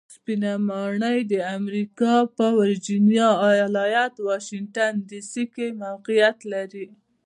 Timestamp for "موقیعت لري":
5.83-6.87